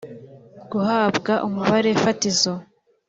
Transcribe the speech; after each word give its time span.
guhabwa 0.71 1.33
umubare 1.47 1.91
fatizo 2.03 2.53